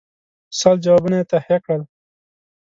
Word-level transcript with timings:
سل 0.59 0.75
جوابونه 0.85 1.17
یې 1.19 1.29
تهیه 1.31 1.57
کړل. 1.63 1.81